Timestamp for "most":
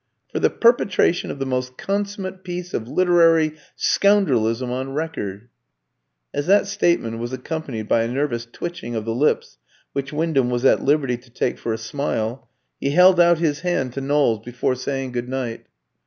1.45-1.77